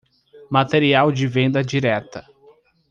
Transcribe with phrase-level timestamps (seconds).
[0.49, 2.25] Material de venda direta